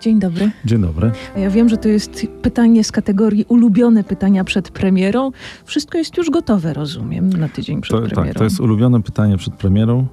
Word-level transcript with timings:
Dzień 0.00 0.18
dobry. 0.18 0.50
Dzień 0.64 0.80
dobry. 0.80 1.10
Ja 1.36 1.50
wiem, 1.50 1.68
że 1.68 1.76
to 1.76 1.88
jest 1.88 2.26
pytanie 2.42 2.84
z 2.84 2.92
kategorii 2.92 3.44
ulubione 3.48 4.04
pytania 4.04 4.44
przed 4.44 4.70
premierą. 4.70 5.30
Wszystko 5.64 5.98
jest 5.98 6.16
już 6.16 6.30
gotowe, 6.30 6.74
rozumiem, 6.74 7.30
na 7.30 7.48
tydzień 7.48 7.80
przed 7.80 7.96
to, 7.96 8.02
premierą. 8.02 8.24
Tak, 8.24 8.38
to 8.38 8.44
jest 8.44 8.60
ulubione 8.60 9.02
pytanie 9.02 9.36
przed 9.36 9.54
premierą. 9.54 10.06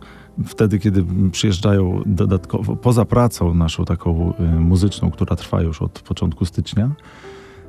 Wtedy, 0.46 0.80
kiedy 0.80 1.06
przyjeżdżają 1.32 2.02
dodatkowo, 2.06 2.76
poza 2.76 3.06
pracą 3.06 3.54
naszą 3.54 3.86
taką 3.86 4.34
y, 4.40 4.44
muzyczną, 4.60 5.12
która 5.12 5.36
trwa 5.36 5.62
już 5.62 5.82
od 5.82 6.00
początku 6.00 6.46
stycznia, 6.46 6.92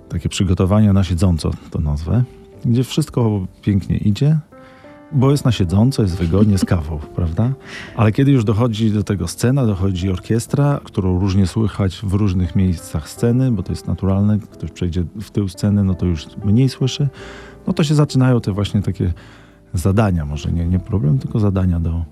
takie 0.09 0.29
przygotowania 0.29 0.93
na 0.93 1.05
siedząco 1.05 1.51
to 1.71 1.81
nazwę, 1.81 2.23
gdzie 2.65 2.85
wszystko 2.85 3.47
pięknie 3.63 3.97
idzie, 3.97 4.39
bo 5.13 5.31
jest 5.31 5.45
na 5.45 5.53
siedząco, 5.53 6.03
jest 6.03 6.17
wygodnie 6.17 6.59
z 6.59 6.65
kawą, 6.65 6.99
prawda? 7.17 7.53
Ale 7.97 8.13
kiedy 8.13 8.33
już 8.33 8.45
dochodzi 8.45 8.91
do 8.91 9.05
tego 9.05 9.29
scena, 9.29 9.67
dochodzi 9.67 10.11
orkiestra, 10.11 10.81
którą 10.85 11.21
różnie 11.21 11.47
słychać 11.47 12.01
w 12.03 12.15
różnych 12.15 12.57
miejscach 12.57 13.09
sceny, 13.09 13.53
bo 13.53 13.63
to 13.63 13.73
jest 13.73 13.87
naturalne, 13.87 14.39
ktoś 14.39 14.71
przejdzie 14.71 15.05
w 15.21 15.31
tył 15.31 15.49
sceny, 15.49 15.85
no 15.85 15.95
to 15.95 16.07
już 16.07 16.27
mniej 16.45 16.69
słyszy, 16.69 17.09
no 17.67 17.73
to 17.73 17.85
się 17.85 17.95
zaczynają 17.95 18.41
te 18.41 18.53
właśnie 18.53 18.83
takie 18.83 19.13
zadania, 19.75 20.25
może 20.25 20.53
nie, 20.53 20.67
nie 20.67 20.79
problem, 20.79 21.19
tylko 21.19 21.39
zadania 21.41 21.81
do, 21.81 22.05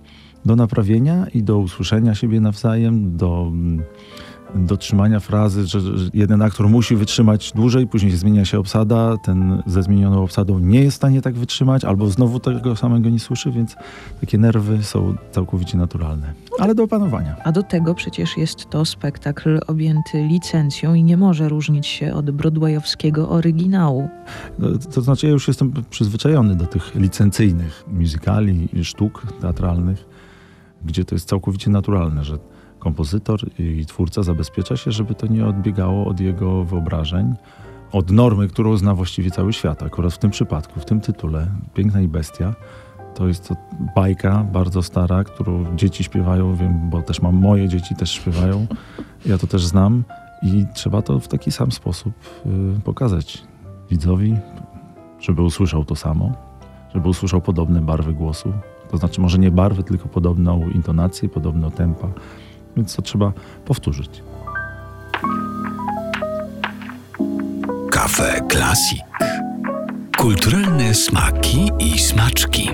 do 0.45 0.57
naprawienia 0.57 1.27
i 1.35 1.43
do 1.43 1.59
usłyszenia 1.59 2.15
siebie 2.15 2.41
nawzajem, 2.41 3.17
do 3.17 3.53
dotrzymania 4.55 5.21
frazy, 5.21 5.67
że, 5.67 5.81
że 5.81 6.11
jeden 6.15 6.43
aktor 6.43 6.69
musi 6.69 6.97
wytrzymać 6.97 7.53
dłużej, 7.53 7.87
później 7.87 8.13
zmienia 8.13 8.45
się 8.45 8.59
obsada, 8.59 9.17
ten 9.17 9.63
ze 9.67 9.83
zmienioną 9.83 10.23
obsadą 10.23 10.59
nie 10.59 10.81
jest 10.81 10.95
w 10.95 10.97
stanie 10.97 11.23
tak 11.23 11.35
wytrzymać, 11.35 11.85
albo 11.85 12.11
znowu 12.11 12.41
tego 12.41 12.77
samego 12.77 13.11
nie 13.11 13.21
słyszy, 13.21 13.51
więc 13.51 13.77
takie 14.21 14.39
nerwy 14.39 14.83
są 14.83 15.15
całkowicie 15.31 15.79
naturalne, 15.79 16.33
ale 16.59 16.75
do 16.75 16.83
opanowania. 16.83 17.37
A 17.45 17.53
do 17.53 17.63
tego 17.63 17.95
przecież 17.95 18.37
jest 18.37 18.71
to 18.71 18.85
spektakl 18.85 19.61
objęty 19.67 20.27
licencją 20.27 20.95
i 20.95 21.03
nie 21.03 21.17
może 21.17 21.49
różnić 21.49 21.87
się 21.87 22.15
od 22.15 22.31
broadwayowskiego 22.31 23.29
oryginału. 23.29 24.09
No, 24.59 24.69
to 24.95 25.03
znaczy 25.03 25.27
ja 25.27 25.33
już 25.33 25.49
jestem 25.49 25.73
przyzwyczajony 25.91 26.55
do 26.55 26.67
tych 26.67 26.95
licencyjnych 26.95 27.85
muzykali 27.89 28.69
sztuk 28.83 29.27
teatralnych, 29.41 30.05
gdzie 30.85 31.05
to 31.05 31.15
jest 31.15 31.29
całkowicie 31.29 31.71
naturalne, 31.71 32.25
że 32.25 32.39
kompozytor 32.87 33.41
i 33.59 33.87
twórca 33.87 34.23
zabezpiecza 34.23 34.77
się, 34.77 34.93
żeby 34.93 35.15
to 35.15 35.27
nie 35.27 35.47
odbiegało 35.47 36.07
od 36.07 36.21
jego 36.21 36.65
wyobrażeń, 36.65 37.35
od 37.93 38.11
normy, 38.11 38.49
którą 38.49 38.77
zna 38.77 38.95
właściwie 38.95 39.31
cały 39.31 39.53
świat. 39.53 39.83
Akurat 39.83 40.13
w 40.13 40.19
tym 40.19 40.31
przypadku, 40.31 40.81
w 40.81 40.85
tym 40.85 41.01
tytule 41.01 41.47
Piękna 41.75 42.01
i 42.01 42.09
Bestia, 42.09 42.55
to 43.15 43.29
jest 43.29 43.49
to 43.49 43.57
bajka 43.97 44.45
bardzo 44.53 44.83
stara, 44.83 45.25
którą 45.25 45.77
dzieci 45.77 46.05
śpiewają, 46.05 46.55
wiem, 46.55 46.91
bo 46.91 47.03
też 47.03 47.23
mam 47.23 47.35
moje 47.35 47.69
dzieci 47.69 47.95
też 47.95 48.11
śpiewają. 48.11 48.67
Ja 49.27 49.39
to 49.39 49.47
też 49.47 49.67
znam 49.67 50.05
i 50.43 50.65
trzeba 50.75 51.03
to 51.03 51.21
w 51.21 51.29
taki 51.29 51.53
sam 51.53 51.73
sposób 51.73 52.13
y, 52.77 52.81
pokazać 52.81 53.45
widzowi, 53.91 54.37
żeby 55.21 55.43
usłyszał 55.43 55.85
to 55.85 55.97
samo, 55.97 56.33
żeby 56.95 57.09
usłyszał 57.09 57.41
podobne 57.41 57.81
barwy 57.81 58.13
głosu. 58.13 58.53
To 58.91 58.97
znaczy 58.97 59.21
może 59.21 59.39
nie 59.39 59.51
barwy, 59.51 59.83
tylko 59.83 60.09
podobną 60.09 60.69
intonację, 60.71 61.29
podobną 61.29 61.71
tempa. 61.71 62.09
Więc 62.77 62.97
to 62.97 63.03
trzeba 63.03 63.33
powtórzyć. 63.65 64.23
Kafe 67.91 68.41
Klasik. 68.49 69.03
Kulturalne 70.19 70.95
smaki 70.95 71.71
i 71.79 71.99
smaczki. 71.99 72.71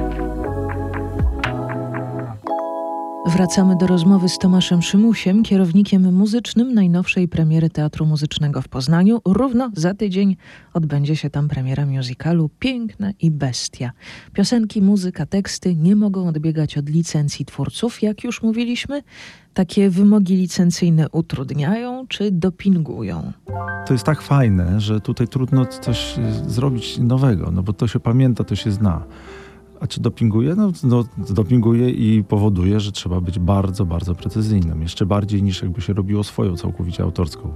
Wracamy 3.27 3.77
do 3.77 3.87
rozmowy 3.87 4.29
z 4.29 4.39
Tomaszem 4.39 4.83
Szymusiem, 4.83 5.43
kierownikiem 5.43 6.15
muzycznym 6.15 6.75
najnowszej 6.75 7.29
premiery 7.29 7.71
Teatru 7.71 8.07
Muzycznego 8.07 8.63
w 8.63 8.69
Poznaniu. 8.69 9.21
Równo 9.25 9.71
za 9.75 9.95
tydzień 9.95 10.37
odbędzie 10.75 11.17
się 11.17 11.31
tam 11.31 11.49
premiera 11.49 11.87
musicalu 11.87 12.51
Piękna 12.59 13.11
i 13.21 13.31
Bestia. 13.31 13.93
Piosenki, 14.33 14.83
muzyka, 14.83 15.27
teksty 15.27 15.77
nie 15.77 15.97
mogą 15.97 16.29
odbiegać 16.29 16.79
od 16.79 16.89
licencji 16.89 17.45
twórców, 17.45 18.03
jak 18.03 18.25
już 18.25 18.43
mówiliśmy. 18.43 19.03
Takie 19.55 19.91
wymogi 19.91 20.37
licencyjne 20.37 21.09
utrudniają 21.09 22.07
czy 22.09 22.31
dopingują? 22.31 23.33
To 23.87 23.93
jest 23.93 24.05
tak 24.05 24.23
fajne, 24.23 24.81
że 24.81 25.01
tutaj 25.01 25.29
trudno 25.29 25.67
coś 25.67 26.15
zrobić 26.47 26.99
nowego, 26.99 27.51
no 27.51 27.63
bo 27.63 27.73
to 27.73 27.89
się 27.89 28.01
pamięta, 28.01 28.45
to 28.45 28.57
się 28.57 28.71
zna. 28.71 29.05
A 29.83 29.87
czy 29.87 30.01
dopinguje? 30.01 30.55
No, 30.55 30.73
no, 30.83 31.05
dopinguje 31.31 31.91
i 31.91 32.25
powoduje, 32.25 32.81
że 32.81 32.93
trzeba 32.93 33.21
być 33.21 33.39
bardzo, 33.39 33.87
bardzo 33.87 34.15
precyzyjnym. 34.15 34.83
Jeszcze 34.83 35.07
bardziej 35.07 35.43
niż 35.43 35.63
jakby 35.63 35.81
się 35.81 35.93
robiło 35.93 36.25
swoją 36.25 36.57
całkowicie 36.57 37.03
autorską 37.03 37.53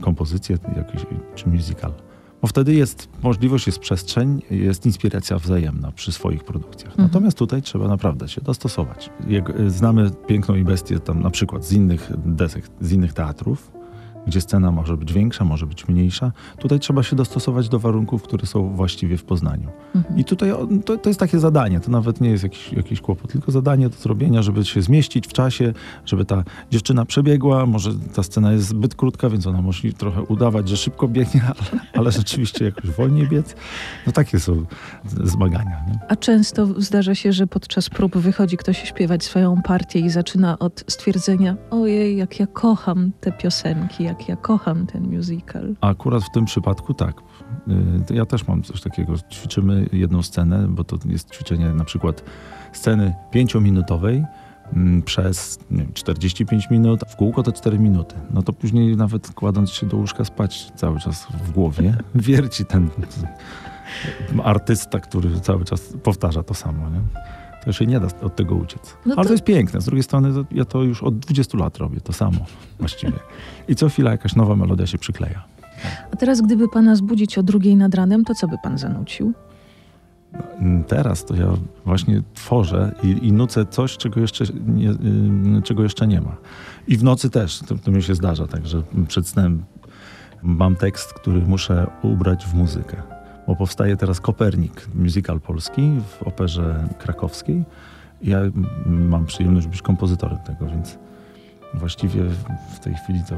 kompozycję 0.00 0.58
jakiś, 0.76 1.06
czy 1.34 1.48
musical. 1.48 1.92
Bo 2.42 2.48
wtedy 2.48 2.74
jest 2.74 3.08
możliwość, 3.22 3.66
jest 3.66 3.78
przestrzeń, 3.78 4.42
jest 4.50 4.86
inspiracja 4.86 5.38
wzajemna 5.38 5.92
przy 5.92 6.12
swoich 6.12 6.44
produkcjach. 6.44 6.90
Mhm. 6.90 7.08
Natomiast 7.08 7.38
tutaj 7.38 7.62
trzeba 7.62 7.88
naprawdę 7.88 8.28
się 8.28 8.40
dostosować. 8.40 9.10
Jak 9.28 9.60
y, 9.60 9.70
znamy 9.70 10.10
Piękną 10.26 10.54
i 10.54 10.64
Bestię 10.64 11.00
tam 11.00 11.22
na 11.22 11.30
przykład 11.30 11.64
z 11.64 11.72
innych 11.72 12.10
desek, 12.24 12.68
z 12.80 12.92
innych 12.92 13.12
teatrów, 13.12 13.72
gdzie 14.26 14.40
scena 14.40 14.72
może 14.72 14.96
być 14.96 15.12
większa, 15.12 15.44
może 15.44 15.66
być 15.66 15.88
mniejsza. 15.88 16.32
Tutaj 16.58 16.80
trzeba 16.80 17.02
się 17.02 17.16
dostosować 17.16 17.68
do 17.68 17.78
warunków, 17.78 18.22
które 18.22 18.46
są 18.46 18.68
właściwie 18.68 19.16
w 19.16 19.24
Poznaniu. 19.24 19.68
Mhm. 19.94 20.18
I 20.18 20.24
tutaj 20.24 20.50
to, 20.84 20.96
to, 20.96 21.10
jest 21.10 21.20
takie 21.20 21.38
zadanie, 21.38 21.80
to 21.80 21.90
nawet 21.90 22.20
nie 22.20 22.30
jest 22.30 22.42
jakiś, 22.42 22.72
jakiś 22.72 23.00
kłopot, 23.00 23.32
tylko 23.32 23.52
zadanie 23.52 23.88
do 23.88 23.96
zrobienia, 23.96 24.42
żeby 24.42 24.64
się 24.64 24.82
zmieścić 24.82 25.26
w 25.26 25.32
czasie, 25.32 25.72
żeby 26.06 26.24
ta 26.24 26.44
dziewczyna 26.70 27.04
przebiegła, 27.04 27.66
może 27.66 27.90
ta 28.14 28.22
scena 28.22 28.52
jest 28.52 28.66
zbyt 28.66 28.94
krótka, 28.94 29.30
więc 29.30 29.46
ona 29.46 29.62
musi 29.62 29.94
trochę 29.94 30.22
udawać, 30.22 30.68
że 30.68 30.76
szybko 30.76 31.08
biegnie, 31.08 31.42
ale, 31.72 31.80
ale 31.92 32.12
rzeczywiście 32.12 32.64
jakoś 32.64 32.90
wolniej 32.90 33.28
biec. 33.28 33.56
No 34.06 34.12
takie 34.12 34.40
są 34.40 34.64
zmagania. 35.24 35.84
Nie? 35.88 35.98
A 36.08 36.16
często 36.16 36.66
zdarza 36.80 37.14
się, 37.14 37.32
że 37.32 37.46
podczas 37.46 37.90
prób 37.90 38.16
wychodzi 38.16 38.56
ktoś 38.56 38.82
śpiewać 38.88 39.24
swoją 39.24 39.62
partię 39.62 40.00
i 40.00 40.10
zaczyna 40.10 40.58
od 40.58 40.84
stwierdzenia 40.88 41.56
ojej, 41.70 42.16
jak 42.16 42.40
ja 42.40 42.46
kocham 42.46 43.12
te 43.20 43.32
piosenki, 43.32 44.04
jak 44.12 44.28
ja 44.28 44.36
kocham 44.36 44.86
ten 44.86 45.16
musical. 45.16 45.74
A 45.80 45.88
akurat 45.88 46.24
w 46.24 46.30
tym 46.30 46.44
przypadku 46.44 46.94
tak. 46.94 47.22
Y, 48.10 48.14
ja 48.14 48.26
też 48.26 48.48
mam 48.48 48.62
coś 48.62 48.80
takiego. 48.80 49.14
Ćwiczymy 49.30 49.88
jedną 49.92 50.22
scenę, 50.22 50.66
bo 50.68 50.84
to 50.84 50.98
jest 51.04 51.34
ćwiczenie 51.34 51.68
na 51.68 51.84
przykład 51.84 52.24
sceny 52.72 53.14
pięciominutowej 53.30 54.24
mm, 54.72 55.02
przez 55.02 55.58
nie 55.70 55.86
45 55.94 56.70
minut, 56.70 57.00
w 57.08 57.16
kółko 57.16 57.42
to 57.42 57.52
4 57.52 57.78
minuty. 57.78 58.14
No 58.30 58.42
to 58.42 58.52
później 58.52 58.96
nawet 58.96 59.30
kładąc 59.30 59.70
się 59.70 59.86
do 59.86 59.96
łóżka 59.96 60.24
spać 60.24 60.72
cały 60.76 61.00
czas 61.00 61.26
w 61.44 61.52
głowie, 61.52 61.96
wierci 62.14 62.64
ten 62.64 62.88
artysta, 64.44 65.00
który 65.00 65.40
cały 65.40 65.64
czas 65.64 65.92
powtarza 66.02 66.42
to 66.42 66.54
samo. 66.54 66.90
Nie? 66.90 67.00
To 67.64 67.72
się 67.72 67.86
nie 67.86 68.00
da 68.00 68.06
od 68.22 68.36
tego 68.36 68.54
uciec. 68.54 68.96
No 69.06 69.14
to... 69.14 69.18
Ale 69.18 69.26
to 69.26 69.32
jest 69.34 69.44
piękne. 69.44 69.80
Z 69.80 69.84
drugiej 69.84 70.02
strony 70.02 70.32
to 70.34 70.44
ja 70.50 70.64
to 70.64 70.82
już 70.82 71.02
od 71.02 71.18
20 71.18 71.58
lat 71.58 71.76
robię, 71.78 72.00
to 72.00 72.12
samo 72.12 72.38
właściwie. 72.78 73.18
I 73.68 73.74
co 73.74 73.88
chwila 73.88 74.10
jakaś 74.10 74.36
nowa 74.36 74.56
melodia 74.56 74.86
się 74.86 74.98
przykleja. 74.98 75.44
A 76.12 76.16
teraz 76.16 76.40
gdyby 76.40 76.68
pana 76.68 76.96
zbudzić 76.96 77.38
o 77.38 77.42
drugiej 77.42 77.76
nad 77.76 77.94
ranem, 77.94 78.24
to 78.24 78.34
co 78.34 78.48
by 78.48 78.56
pan 78.62 78.78
zanucił? 78.78 79.32
No, 80.60 80.84
teraz 80.84 81.24
to 81.24 81.34
ja 81.34 81.48
właśnie 81.84 82.22
tworzę 82.34 82.94
i, 83.02 83.26
i 83.26 83.32
nucę 83.32 83.66
coś, 83.66 83.96
czego 83.96 84.20
jeszcze 84.20 84.44
nie, 84.66 84.86
yy, 85.54 85.62
czego 85.62 85.82
jeszcze 85.82 86.06
nie 86.06 86.20
ma. 86.20 86.36
I 86.88 86.96
w 86.96 87.04
nocy 87.04 87.30
też, 87.30 87.58
to, 87.58 87.78
to 87.78 87.90
mi 87.90 88.02
się 88.02 88.14
zdarza, 88.14 88.46
także 88.46 88.82
przed 89.08 89.28
snem 89.28 89.64
mam 90.42 90.76
tekst, 90.76 91.12
który 91.12 91.40
muszę 91.40 91.86
ubrać 92.02 92.46
w 92.46 92.54
muzykę 92.54 93.02
bo 93.46 93.56
powstaje 93.56 93.96
teraz 93.96 94.20
Kopernik, 94.20 94.88
musical 94.94 95.40
polski 95.40 96.00
w 96.08 96.22
operze 96.22 96.88
krakowskiej. 96.98 97.64
Ja 98.22 98.38
mam 98.86 99.26
przyjemność 99.26 99.66
być 99.66 99.82
kompozytorem 99.82 100.38
tego, 100.38 100.66
więc 100.66 100.98
właściwie 101.74 102.24
w 102.74 102.78
tej 102.78 102.94
chwili 102.94 103.20
to 103.28 103.36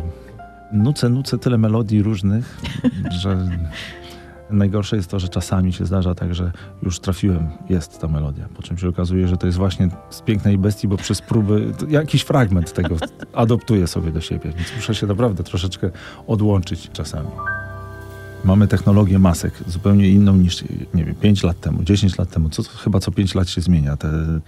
nucę, 0.72 1.08
nucę 1.08 1.38
tyle 1.38 1.58
melodii 1.58 2.02
różnych, 2.02 2.60
że 3.22 3.48
najgorsze 4.50 4.96
jest 4.96 5.10
to, 5.10 5.18
że 5.18 5.28
czasami 5.28 5.72
się 5.72 5.86
zdarza 5.86 6.14
tak, 6.14 6.34
że 6.34 6.52
już 6.82 7.00
trafiłem, 7.00 7.48
jest 7.68 8.00
ta 8.00 8.08
melodia, 8.08 8.48
po 8.56 8.62
czym 8.62 8.78
się 8.78 8.88
okazuje, 8.88 9.28
że 9.28 9.36
to 9.36 9.46
jest 9.46 9.58
właśnie 9.58 9.88
z 10.10 10.20
Pięknej 10.20 10.58
Bestii, 10.58 10.88
bo 10.88 10.96
przez 10.96 11.22
próby 11.22 11.72
jakiś 11.88 12.22
fragment 12.22 12.72
tego 12.72 12.96
adoptuję 13.32 13.86
sobie 13.86 14.12
do 14.12 14.20
siebie, 14.20 14.52
więc 14.56 14.76
muszę 14.76 14.94
się 14.94 15.06
naprawdę 15.06 15.44
troszeczkę 15.44 15.90
odłączyć 16.26 16.90
czasami. 16.90 17.28
Mamy 18.44 18.68
technologię 18.68 19.18
masek 19.18 19.54
zupełnie 19.66 20.08
inną 20.08 20.36
niż, 20.36 20.64
nie 20.94 21.04
wiem, 21.04 21.14
5 21.14 21.42
lat 21.42 21.60
temu, 21.60 21.82
10 21.82 22.18
lat 22.18 22.30
temu. 22.30 22.48
Co, 22.48 22.62
chyba 22.62 23.00
co 23.00 23.12
5 23.12 23.34
lat 23.34 23.48
się 23.48 23.60
zmienia. 23.60 23.96
Te 23.96 24.40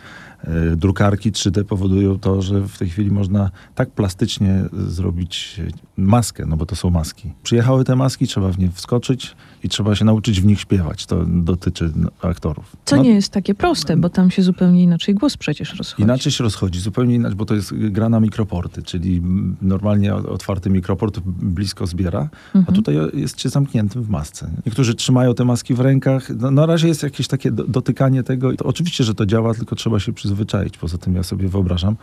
drukarki 0.77 1.33
3D 1.33 1.65
powodują 1.65 2.19
to, 2.19 2.43
że 2.43 2.61
w 2.61 2.79
tej 2.79 2.89
chwili 2.89 3.11
można 3.11 3.51
tak 3.75 3.91
plastycznie 3.91 4.65
zrobić 4.89 5.61
maskę, 5.97 6.47
no 6.47 6.57
bo 6.57 6.67
to 6.67 6.77
są 6.77 6.91
maski. 6.91 7.33
Przyjechały 7.43 7.85
te 7.85 7.97
maski, 7.97 8.27
trzeba 8.27 8.53
w 8.53 8.59
nie 8.59 8.71
wskoczyć 8.71 9.37
i 9.65 9.69
trzeba 9.69 9.95
się 9.95 10.05
nauczyć 10.05 10.41
w 10.41 10.47
nich 10.47 10.61
śpiewać. 10.61 11.07
To 11.07 11.25
dotyczy 11.27 11.93
aktorów. 12.23 12.77
Co 12.85 12.97
No, 12.97 13.03
nie 13.03 13.11
jest 13.11 13.33
takie 13.33 13.55
proste, 13.55 13.97
bo 13.97 14.09
tam 14.09 14.31
się 14.31 14.43
zupełnie 14.43 14.83
inaczej 14.83 15.15
głos 15.15 15.37
przecież 15.37 15.75
rozchodzi. 15.75 16.03
Inaczej 16.03 16.33
się 16.33 16.45
rozchodzi, 16.45 16.81
zupełnie 16.81 17.15
inaczej, 17.15 17.37
bo 17.37 17.45
to 17.45 17.55
jest 17.55 17.75
gra 17.75 18.09
na 18.09 18.21
mikroporty, 18.21 18.83
czyli 18.83 19.23
normalnie 19.63 20.15
otwarty 20.15 20.71
mikroport 20.71 21.21
blisko 21.27 21.87
zbiera, 21.87 22.29
a 22.55 22.59
Mhm. 22.59 22.75
tutaj 22.77 22.97
jest 23.15 23.41
się 23.41 23.49
zamkniętym 23.49 24.03
w 24.03 24.09
masce. 24.09 24.51
Niektórzy 24.67 24.95
trzymają 24.95 25.35
te 25.35 25.45
maski 25.45 25.75
w 25.75 25.81
rękach. 25.81 26.31
No, 26.41 26.51
na 26.51 26.67
razie 26.67 26.89
jest 26.89 27.03
jakieś 27.03 27.29
takie 27.29 27.51
do, 27.51 27.65
dotykanie 27.65 28.23
tego. 28.23 28.57
To 28.57 28.65
oczywiście, 28.65 29.05
że 29.05 29.15
to 29.15 29.27
działa, 29.27 29.55
tylko 29.55 29.77
trzeba 29.77 30.01
się 30.01 30.13
przyzwyczaić. 30.13 30.36
Poza 30.81 30.99
tym 30.99 31.15
ja 31.15 31.23
sobie 31.23 31.49
wyobrażam, 31.49 31.97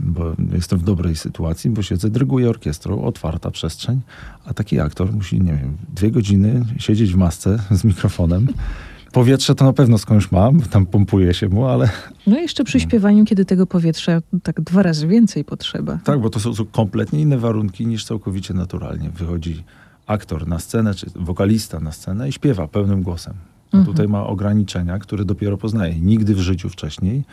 bo 0.00 0.32
jestem 0.52 0.78
w 0.78 0.82
dobrej 0.82 1.16
sytuacji, 1.16 1.70
bo 1.70 1.82
siedzę, 1.82 2.10
dyryguję 2.10 2.50
orkiestrą, 2.50 3.02
otwarta 3.04 3.50
przestrzeń, 3.50 4.00
a 4.44 4.54
taki 4.54 4.80
aktor 4.80 5.12
musi, 5.12 5.40
nie 5.40 5.52
wiem, 5.52 5.76
dwie 5.94 6.10
godziny 6.10 6.64
siedzieć 6.78 7.12
w 7.12 7.16
masce 7.16 7.58
z 7.70 7.84
mikrofonem. 7.84 8.46
Powietrze 9.12 9.54
to 9.54 9.64
na 9.64 9.72
pewno 9.72 9.98
skądś 9.98 10.30
mam, 10.30 10.60
tam 10.60 10.86
pompuje 10.86 11.34
się 11.34 11.48
mu, 11.48 11.66
ale 11.66 11.88
No 12.26 12.38
i 12.38 12.42
jeszcze 12.42 12.64
przy 12.64 12.80
śpiewaniu, 12.80 13.24
kiedy 13.24 13.44
tego 13.44 13.66
powietrza 13.66 14.22
tak 14.42 14.60
dwa 14.60 14.82
razy 14.82 15.06
więcej 15.06 15.44
potrzeba. 15.44 15.98
Tak, 16.04 16.20
bo 16.20 16.30
to 16.30 16.40
są, 16.40 16.54
są 16.54 16.64
kompletnie 16.66 17.20
inne 17.20 17.38
warunki 17.38 17.86
niż 17.86 18.04
całkowicie 18.04 18.54
naturalnie. 18.54 19.10
Wychodzi 19.10 19.64
aktor 20.06 20.48
na 20.48 20.58
scenę, 20.58 20.94
czy 20.94 21.06
wokalista 21.14 21.80
na 21.80 21.92
scenę 21.92 22.28
i 22.28 22.32
śpiewa 22.32 22.68
pełnym 22.68 23.02
głosem. 23.02 23.34
Mhm. 23.74 23.84
tutaj 23.84 24.08
ma 24.08 24.26
ograniczenia, 24.26 24.98
które 24.98 25.24
dopiero 25.24 25.58
poznaje. 25.58 26.00
Nigdy 26.00 26.34
w 26.34 26.40
życiu 26.40 26.68
wcześniej 26.68 27.24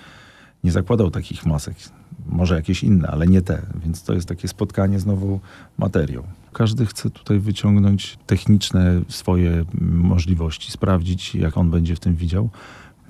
nie 0.64 0.72
zakładał 0.72 1.12
takich 1.12 1.46
masek. 1.46 1.76
Może 2.26 2.56
jakieś 2.56 2.84
inne, 2.84 3.08
ale 3.08 3.28
nie 3.28 3.42
te. 3.42 3.62
Więc 3.84 4.04
to 4.04 4.14
jest 4.14 4.28
takie 4.28 4.48
spotkanie 4.48 5.00
z 5.00 5.06
nową 5.06 5.40
materią. 5.78 6.24
Każdy 6.54 6.86
chce 6.86 7.10
tutaj 7.10 7.40
wyciągnąć 7.40 8.18
techniczne 8.28 9.02
swoje 9.08 9.66
możliwości, 9.82 10.72
sprawdzić, 10.72 11.36
jak 11.36 11.58
on 11.58 11.72
będzie 11.72 11.96
w 11.96 12.00
tym 12.00 12.16
widział. 12.16 12.50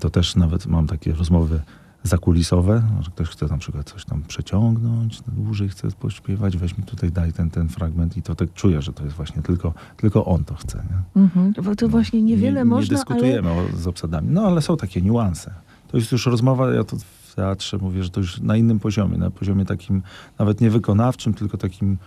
To 0.00 0.10
też 0.10 0.36
nawet 0.36 0.66
mam 0.66 0.86
takie 0.86 1.12
rozmowy 1.12 1.60
zakulisowe, 2.02 2.82
że 3.00 3.10
ktoś 3.10 3.28
chce 3.28 3.46
na 3.46 3.58
przykład 3.58 3.90
coś 3.90 4.04
tam 4.04 4.22
przeciągnąć, 4.22 5.20
dłużej 5.26 5.68
chce 5.68 5.88
pośpiewać, 5.90 6.56
weź 6.56 6.78
mi 6.78 6.84
tutaj, 6.84 7.12
daj 7.12 7.32
ten, 7.32 7.50
ten 7.50 7.68
fragment 7.68 8.16
i 8.16 8.22
to 8.22 8.34
tak 8.34 8.52
czuję, 8.52 8.82
że 8.82 8.92
to 8.92 9.04
jest 9.04 9.16
właśnie 9.16 9.42
tylko, 9.42 9.74
tylko 9.96 10.24
on 10.24 10.44
to 10.44 10.54
chce. 10.54 10.78
Nie? 10.90 11.22
Mhm. 11.22 11.52
Bo 11.64 11.76
to 11.76 11.88
właśnie 11.88 12.22
niewiele 12.22 12.60
nie, 12.60 12.64
można, 12.64 12.92
nie 12.92 12.96
dyskutujemy 12.96 13.50
o, 13.50 13.62
z 13.76 13.86
obsadami, 13.86 14.28
no 14.30 14.42
ale 14.42 14.62
są 14.62 14.76
takie 14.76 15.02
niuanse. 15.02 15.54
To 15.88 15.96
jest 15.96 16.12
już 16.12 16.26
rozmowa, 16.26 16.70
ja 16.70 16.84
to 16.84 16.96
w 17.22 17.34
teatrze 17.34 17.78
mówię, 17.78 18.04
że 18.04 18.10
to 18.10 18.20
już 18.20 18.40
na 18.40 18.56
innym 18.56 18.80
poziomie, 18.80 19.18
na 19.18 19.30
poziomie 19.30 19.64
takim 19.64 20.02
nawet 20.38 20.60
nie 20.60 20.70
wykonawczym, 20.70 21.34
tylko 21.34 21.58
takim 21.58 21.98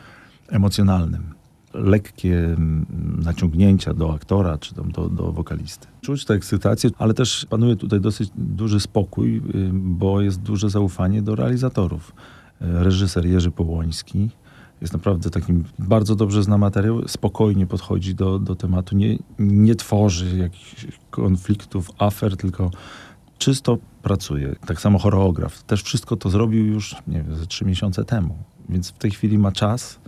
emocjonalnym. 0.47 1.33
Lekkie 1.73 2.37
mm, 2.37 2.85
naciągnięcia 3.23 3.93
do 3.93 4.13
aktora 4.13 4.57
czy 4.57 4.75
tam 4.75 4.91
do, 4.91 5.09
do 5.09 5.31
wokalisty. 5.31 5.87
Czuć 6.01 6.25
tę 6.25 6.33
ekscytację, 6.33 6.89
ale 6.97 7.13
też 7.13 7.45
panuje 7.49 7.75
tutaj 7.75 8.01
dosyć 8.01 8.29
duży 8.35 8.79
spokój, 8.79 9.37
y, 9.37 9.41
bo 9.73 10.21
jest 10.21 10.41
duże 10.41 10.69
zaufanie 10.69 11.21
do 11.21 11.35
realizatorów. 11.35 12.11
Y, 12.61 12.65
Reżyser 12.83 13.25
Jerzy 13.25 13.51
Połoński 13.51 14.29
jest 14.81 14.93
naprawdę 14.93 15.29
takim, 15.29 15.63
bardzo 15.79 16.15
dobrze 16.15 16.43
zna 16.43 16.57
materiał, 16.57 17.07
spokojnie 17.07 17.67
podchodzi 17.67 18.15
do, 18.15 18.39
do 18.39 18.55
tematu, 18.55 18.95
nie, 18.95 19.17
nie 19.39 19.75
tworzy 19.75 20.37
jakichś 20.37 20.87
konfliktów, 21.11 21.91
afer, 21.97 22.37
tylko 22.37 22.71
czysto 23.37 23.77
pracuje. 24.01 24.55
Tak 24.65 24.81
samo 24.81 24.99
choreograf. 24.99 25.63
Też 25.63 25.83
wszystko 25.83 26.15
to 26.15 26.29
zrobił 26.29 26.65
już, 26.65 26.95
nie 27.07 27.23
wiem, 27.23 27.35
ze 27.35 27.45
trzy 27.45 27.65
miesiące 27.65 28.05
temu. 28.05 28.37
Więc 28.69 28.89
w 28.89 28.97
tej 28.97 29.11
chwili 29.11 29.37
ma 29.37 29.51
czas, 29.51 29.99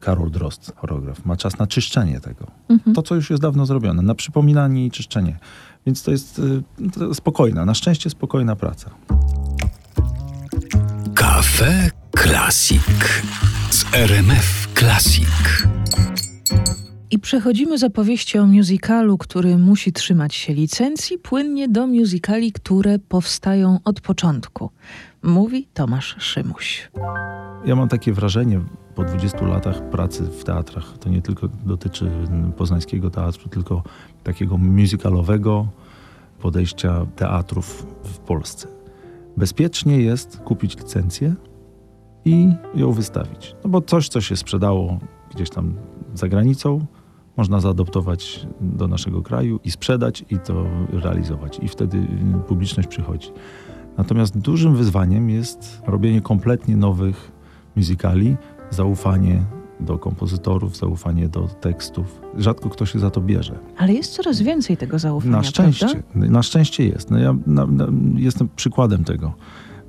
Karol 0.00 0.30
Drost, 0.30 0.72
choreograf, 0.76 1.24
ma 1.24 1.36
czas 1.36 1.58
na 1.58 1.66
czyszczenie 1.66 2.20
tego. 2.20 2.46
Mhm. 2.68 2.94
To, 2.94 3.02
co 3.02 3.14
już 3.14 3.30
jest 3.30 3.42
dawno 3.42 3.66
zrobione, 3.66 4.02
na 4.02 4.14
przypominanie 4.14 4.86
i 4.86 4.90
czyszczenie. 4.90 5.38
Więc 5.86 6.02
to 6.02 6.10
jest 6.10 6.38
y, 6.38 7.14
spokojna, 7.14 7.64
na 7.64 7.74
szczęście 7.74 8.10
spokojna 8.10 8.56
praca. 8.56 8.90
Cafe 11.14 11.90
Classic 12.18 12.82
z 13.70 13.84
RMF 13.94 14.68
Classic. 14.74 15.75
I 17.16 17.18
przechodzimy 17.18 17.78
z 17.78 17.84
opowieści 17.84 18.38
o 18.38 18.46
musicalu, 18.46 19.18
który 19.18 19.58
musi 19.58 19.92
trzymać 19.92 20.34
się 20.34 20.54
licencji, 20.54 21.18
płynnie 21.18 21.68
do 21.68 21.86
musicali, 21.86 22.52
które 22.52 22.98
powstają 22.98 23.78
od 23.84 24.00
początku. 24.00 24.70
Mówi 25.22 25.68
Tomasz 25.74 26.16
Szymuś. 26.18 26.90
Ja 27.64 27.76
mam 27.76 27.88
takie 27.88 28.12
wrażenie 28.12 28.60
po 28.94 29.04
20 29.04 29.46
latach 29.46 29.90
pracy 29.90 30.22
w 30.22 30.44
teatrach, 30.44 30.98
to 30.98 31.08
nie 31.08 31.22
tylko 31.22 31.48
dotyczy 31.48 32.10
poznańskiego 32.56 33.10
teatru, 33.10 33.48
tylko 33.48 33.82
takiego 34.22 34.58
musicalowego 34.58 35.68
podejścia 36.40 37.06
teatrów 37.16 37.86
w 38.04 38.18
Polsce. 38.18 38.68
Bezpiecznie 39.36 40.00
jest 40.00 40.36
kupić 40.36 40.76
licencję 40.76 41.34
i 42.24 42.48
ją 42.74 42.92
wystawić. 42.92 43.54
No 43.64 43.70
bo 43.70 43.80
coś, 43.80 44.08
co 44.08 44.20
się 44.20 44.36
sprzedało 44.36 44.98
gdzieś 45.34 45.50
tam 45.50 45.74
za 46.14 46.28
granicą, 46.28 46.86
można 47.36 47.60
zaadoptować 47.60 48.46
do 48.60 48.88
naszego 48.88 49.22
kraju 49.22 49.60
i 49.64 49.70
sprzedać 49.70 50.24
i 50.30 50.38
to 50.38 50.66
realizować. 50.92 51.58
I 51.62 51.68
wtedy 51.68 51.98
y, 51.98 52.48
publiczność 52.48 52.88
przychodzi. 52.88 53.28
Natomiast 53.98 54.38
dużym 54.38 54.76
wyzwaniem 54.76 55.30
jest 55.30 55.82
robienie 55.86 56.20
kompletnie 56.20 56.76
nowych 56.76 57.32
musicali, 57.76 58.36
zaufanie 58.70 59.42
do 59.80 59.98
kompozytorów, 59.98 60.76
zaufanie 60.76 61.28
do 61.28 61.48
tekstów. 61.48 62.20
Rzadko 62.38 62.70
kto 62.70 62.86
się 62.86 62.98
za 62.98 63.10
to 63.10 63.20
bierze. 63.20 63.58
Ale 63.76 63.92
jest 63.92 64.12
coraz 64.12 64.42
więcej 64.42 64.76
tego 64.76 64.98
zaufania, 64.98 65.36
Na 65.36 65.42
szczęście, 65.42 65.86
prawda? 65.86 66.30
na 66.32 66.42
szczęście 66.42 66.86
jest. 66.86 67.10
No 67.10 67.18
ja 67.18 67.34
na, 67.46 67.66
na, 67.66 67.86
jestem 68.16 68.48
przykładem 68.56 69.04
tego. 69.04 69.32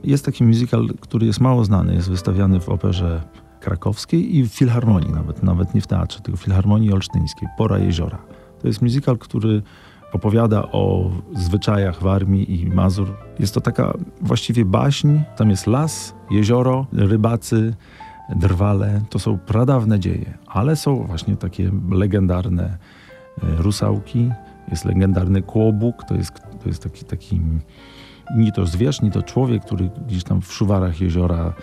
Jest 0.04 0.26
taki 0.26 0.44
musical, 0.44 0.88
który 1.00 1.26
jest 1.26 1.42
mało 1.42 1.66
znany, 1.66 1.94
jest 1.94 2.10
wystawiany 2.10 2.60
w 2.60 2.70
operze 2.70 3.22
krakowskiej 3.68 4.38
i 4.38 4.44
w 4.44 4.54
filharmonii 4.54 5.12
nawet, 5.12 5.44
nawet 5.44 5.74
nie 5.74 5.82
w 5.82 5.88
teatrze, 5.88 6.20
tylko 6.20 6.38
w 6.38 6.42
filharmonii 6.42 6.94
olsztyńskiej, 6.94 7.48
Pora 7.58 7.78
Jeziora. 7.78 8.18
To 8.62 8.68
jest 8.68 8.82
musical, 8.82 9.18
który 9.18 9.62
opowiada 10.14 10.64
o 10.72 11.12
zwyczajach 11.36 12.02
w 12.02 12.08
armii 12.08 12.62
i 12.62 12.70
Mazur. 12.70 13.14
Jest 13.40 13.54
to 13.54 13.62
taka 13.62 13.94
właściwie 14.22 14.66
baśń, 14.66 15.20
tam 15.38 15.50
jest 15.50 15.68
las, 15.68 16.16
jezioro, 16.32 16.86
rybacy, 16.94 17.74
drwale. 18.36 19.02
To 19.10 19.20
są 19.20 19.38
pradawne 19.38 20.00
dzieje, 20.00 20.38
ale 20.48 20.76
są 20.76 21.04
właśnie 21.04 21.36
takie 21.36 21.72
legendarne 21.92 22.64
e, 22.64 22.78
rusałki, 23.62 24.32
jest 24.72 24.86
legendarny 24.86 25.42
kłobuk, 25.42 26.04
to 26.04 26.16
jest, 26.16 26.34
to 26.64 26.70
jest 26.70 26.84
taki, 26.84 27.06
taki 27.06 27.42
ni 28.38 28.52
to 28.52 28.66
zwierz, 28.66 29.02
ni 29.02 29.12
to 29.12 29.24
człowiek, 29.24 29.66
który 29.66 29.90
gdzieś 30.08 30.24
tam 30.24 30.42
w 30.42 30.54
szuwarach 30.54 31.02
jeziora 31.02 31.54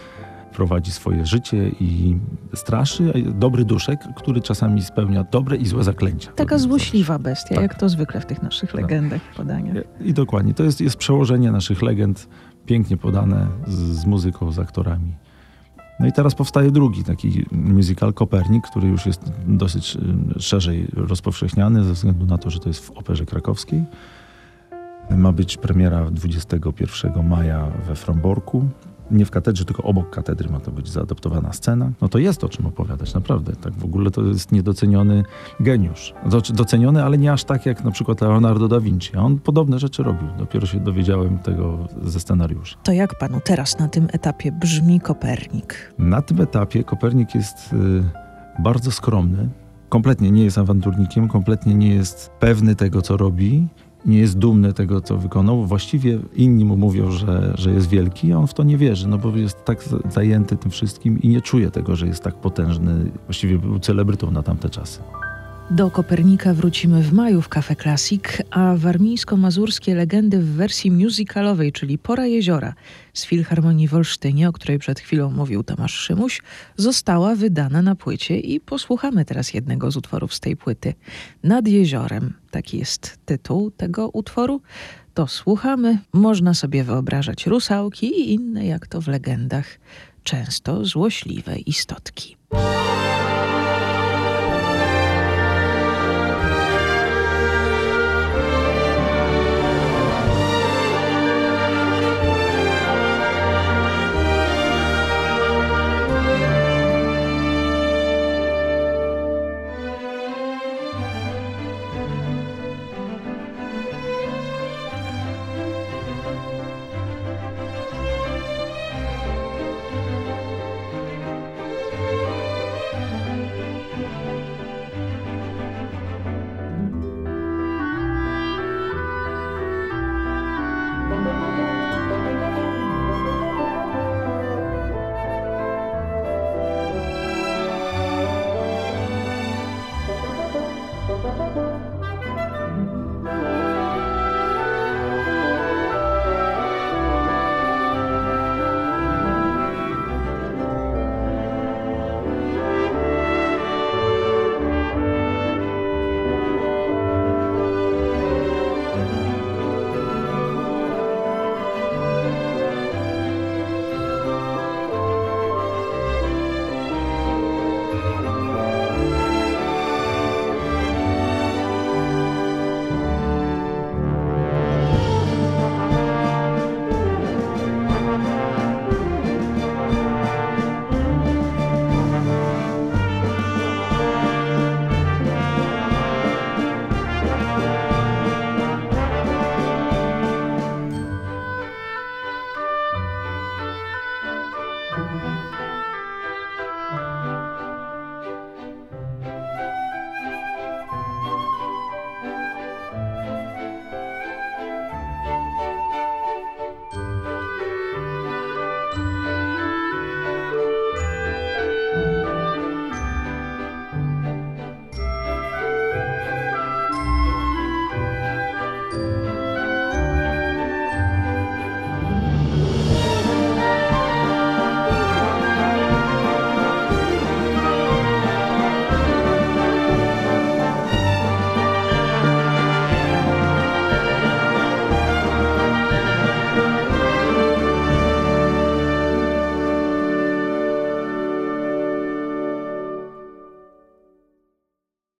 prowadzi 0.56 0.91
swoje 0.93 1.27
życie 1.27 1.69
i 1.81 2.17
straszy. 2.55 3.12
Dobry 3.35 3.65
duszek, 3.65 4.01
który 4.17 4.41
czasami 4.41 4.83
spełnia 4.83 5.25
dobre 5.25 5.57
i 5.57 5.67
złe 5.67 5.85
zaklęcia. 5.85 6.33
Taka 6.33 6.59
złośliwa 6.59 7.19
bestia, 7.19 7.55
Tak. 7.55 7.62
jak 7.62 7.75
to 7.75 7.88
zwykle 7.88 8.21
w 8.21 8.26
tych 8.26 8.43
naszych 8.43 8.73
Tak. 8.73 8.81
legendach, 8.81 9.21
podaniach. 9.37 9.76
I 10.00 10.14
dokładnie. 10.14 10.55
To 10.55 10.64
jest, 10.64 10.81
jest 10.81 10.97
przełożenie 10.97 11.52
naszych 11.52 11.83
legend, 11.83 12.28
pięknie 12.67 12.97
podane 12.97 13.47
z, 13.67 13.75
z 13.75 14.07
muzyką, 14.07 14.52
z 14.52 14.59
aktorami. 14.59 15.12
No 16.00 16.07
i 16.07 16.12
teraz 16.12 16.35
powstaje 16.35 16.71
drugi 16.71 17.05
taki 17.05 17.47
musical 17.52 18.12
Kopernik, 18.14 18.64
który 18.67 18.88
już 18.88 19.07
jest 19.07 19.33
dosyć 19.47 19.97
y, 20.37 20.40
szerzej 20.40 20.88
rozpowszechniany 20.93 21.85
ze 21.85 21.93
względu 21.93 22.26
na 22.26 22.38
to, 22.38 22.50
że 22.50 22.61
to 22.61 22.69
jest 22.69 22.87
w 22.87 22.90
Operze 22.90 23.26
Krakowskiej. 23.26 23.85
Ma 25.11 25.33
być 25.33 25.57
premiera 25.57 26.11
21 26.11 27.28
maja 27.28 27.67
we 27.87 27.95
Fromborku. 27.95 28.64
Nie 29.11 29.25
w 29.25 29.30
katedrze, 29.30 29.64
tylko 29.64 29.82
obok 29.82 30.11
katedry 30.11 30.50
ma 30.50 30.61
to 30.61 30.70
być 30.70 30.88
zaadoptowana 30.88 31.52
scena. 31.52 31.90
No 32.00 32.08
to 32.08 32.18
jest 32.18 32.44
o 32.44 32.49
czym 32.49 32.66
opowiadać, 32.66 33.14
naprawdę. 33.14 33.52
Tak 33.56 33.73
w 33.73 33.84
ogóle 33.84 34.11
to 34.11 34.23
jest 34.23 34.52
niedoceniony 34.52 35.25
geniusz. 35.61 36.14
Znaczy 36.28 36.52
doceniony, 36.52 37.04
ale 37.04 37.18
nie 37.18 37.32
aż 37.32 37.44
tak 37.44 37.66
jak 37.66 37.84
na 37.84 37.90
przykład 37.90 38.20
Leonardo 38.20 38.68
da 38.68 38.80
Vinci. 38.80 39.16
On 39.16 39.38
podobne 39.38 39.78
rzeczy 39.78 40.02
robił. 40.02 40.28
Dopiero 40.38 40.66
się 40.66 40.80
dowiedziałem 40.80 41.38
tego 41.38 41.78
ze 42.02 42.20
scenariusza. 42.20 42.76
To 42.82 42.92
jak 42.92 43.18
panu 43.18 43.40
teraz 43.44 43.78
na 43.78 43.88
tym 43.88 44.08
etapie 44.12 44.52
brzmi 44.52 45.00
Kopernik? 45.00 45.94
Na 45.99 46.23
tym 46.23 46.40
etapie 46.40 46.84
Kopernik 46.84 47.34
jest 47.34 47.73
y, 47.73 48.04
bardzo 48.62 48.90
skromny. 48.90 49.49
Kompletnie 49.88 50.30
nie 50.30 50.44
jest 50.44 50.58
awanturnikiem, 50.58 51.28
kompletnie 51.28 51.75
nie 51.75 51.94
jest 51.94 52.30
pewny 52.40 52.75
tego, 52.75 53.02
co 53.02 53.16
robi. 53.16 53.68
Nie 54.06 54.18
jest 54.18 54.38
dumny 54.38 54.73
tego, 54.73 55.00
co 55.00 55.16
wykonał. 55.18 55.64
Właściwie 55.66 56.18
inni 56.37 56.64
mu 56.64 56.76
mówią, 56.76 57.11
że, 57.11 57.52
że 57.58 57.70
jest 57.70 57.88
wielki, 57.88 58.32
a 58.32 58.38
on 58.38 58.46
w 58.46 58.54
to 58.54 58.62
nie 58.62 58.76
wierzy, 58.76 59.08
no 59.08 59.18
bo 59.18 59.37
jest 59.37 59.64
tak 59.64 59.82
za- 59.82 59.99
zajęty 60.11 60.56
tym 60.56 60.70
wszystkim 60.70 61.23
i 61.23 61.28
nie 61.28 61.40
czuje 61.40 61.70
tego, 61.70 61.96
że 61.96 62.06
jest 62.06 62.23
tak 62.23 62.34
potężny. 62.34 63.11
Właściwie 63.26 63.58
był 63.58 63.78
celebrytą 63.78 64.30
na 64.30 64.42
tamte 64.42 64.70
czasy. 64.70 65.00
Do 65.71 65.90
Kopernika 65.90 66.54
wrócimy 66.54 67.02
w 67.02 67.12
maju 67.12 67.42
w 67.42 67.49
Cafe 67.49 67.76
Classic, 67.76 68.23
a 68.50 68.75
warmińsko-mazurskie 68.76 69.94
legendy 69.94 70.38
w 70.38 70.47
wersji 70.47 70.90
musicalowej, 70.90 71.73
czyli 71.73 71.99
Pora 71.99 72.26
Jeziora 72.26 72.75
z 73.12 73.25
Filharmonii 73.25 73.88
w 73.88 73.94
Olsztynie, 73.94 74.49
o 74.49 74.52
której 74.52 74.78
przed 74.78 75.00
chwilą 75.00 75.30
mówił 75.30 75.62
Tomasz 75.62 75.94
Szymuś, 75.94 76.42
została 76.76 77.35
wydana 77.35 77.83
na 77.83 77.97
płycie 77.97 78.38
i 78.38 78.61
posłuchamy 78.61 79.25
teraz 79.25 79.54
jednego 79.54 79.90
z 79.90 79.97
utworów 79.97 80.35
z 80.35 80.40
tej 80.40 80.56
płyty. 80.56 80.94
Nad 81.42 81.68
jeziorem, 81.68 82.33
taki 82.50 82.78
jest 82.78 83.18
tytuł 83.25 83.71
tego 83.71 84.09
utworu. 84.09 84.61
To 85.14 85.26
słuchamy, 85.26 85.99
można 86.12 86.54
sobie 86.54 86.85
wyobrażać 86.85 87.47
rusałki 87.47 88.06
i 88.06 88.33
inne, 88.33 88.66
jak 88.66 88.87
to 88.87 89.00
w 89.00 89.09
legendach, 89.09 89.66
często 90.23 90.85
złośliwe 90.85 91.59
istotki. 91.59 92.37